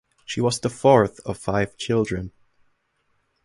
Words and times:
She 0.25 0.41
was 0.41 0.59
the 0.59 0.71
fourth 0.71 1.19
of 1.27 1.37
five 1.37 1.77
children. 1.77 2.31